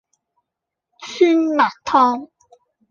[0.97, 2.29] 酸辣湯